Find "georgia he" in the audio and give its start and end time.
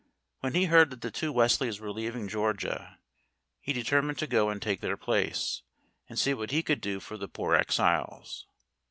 2.27-3.71